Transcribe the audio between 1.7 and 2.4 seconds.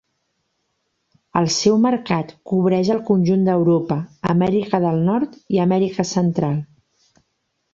mercat